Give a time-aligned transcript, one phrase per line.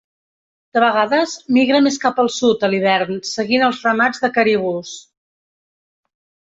[0.77, 4.99] De vegades, migra més cap al sud a l'hivern seguint els ramats de caribús.